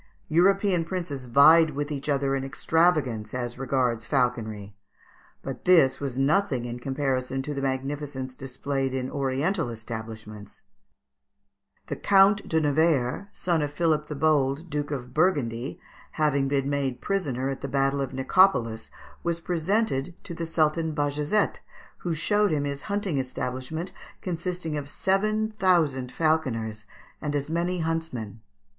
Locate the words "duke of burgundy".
14.71-15.79